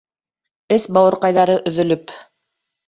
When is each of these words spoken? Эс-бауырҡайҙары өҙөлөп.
Эс-бауырҡайҙары 0.77 1.61
өҙөлөп. 1.73 2.19